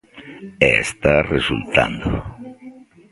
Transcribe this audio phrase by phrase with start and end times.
[0.69, 2.09] E está resultando.